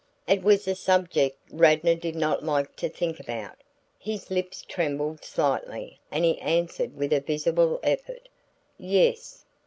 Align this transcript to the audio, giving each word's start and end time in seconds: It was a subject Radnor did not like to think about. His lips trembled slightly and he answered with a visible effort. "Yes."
It 0.25 0.41
was 0.41 0.67
a 0.67 0.73
subject 0.73 1.37
Radnor 1.51 1.93
did 1.93 2.15
not 2.15 2.43
like 2.43 2.75
to 2.77 2.89
think 2.89 3.19
about. 3.19 3.57
His 3.99 4.31
lips 4.31 4.63
trembled 4.67 5.23
slightly 5.23 5.99
and 6.09 6.25
he 6.25 6.41
answered 6.41 6.97
with 6.97 7.13
a 7.13 7.19
visible 7.21 7.79
effort. 7.83 8.27
"Yes." 8.79 9.45